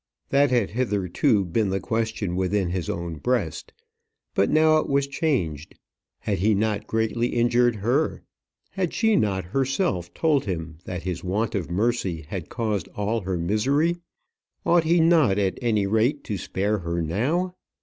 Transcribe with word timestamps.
That 0.29 0.49
had 0.49 0.71
hitherto 0.71 1.45
been 1.45 1.69
the 1.69 1.79
question 1.79 2.35
within 2.35 2.71
his 2.71 2.89
own 2.89 3.19
breast; 3.19 3.71
but 4.33 4.49
now 4.49 4.77
it 4.77 4.89
was 4.89 5.05
changed. 5.05 5.77
Had 6.21 6.39
he 6.39 6.55
not 6.55 6.87
greatly 6.87 7.27
injured 7.27 7.75
her? 7.75 8.23
Had 8.71 8.95
she 8.95 9.15
not 9.15 9.43
herself 9.43 10.11
told 10.15 10.45
him 10.45 10.79
that 10.85 11.03
his 11.03 11.23
want 11.23 11.53
of 11.53 11.69
mercy 11.69 12.21
had 12.23 12.49
caused 12.49 12.87
all 12.95 13.21
her 13.21 13.37
misery? 13.37 13.97
Ought 14.65 14.85
he 14.85 14.99
not, 14.99 15.37
at 15.37 15.59
any 15.61 15.85
rate, 15.85 16.23
to 16.23 16.35
spare 16.39 16.79
her 16.79 16.99
now? 16.99 17.53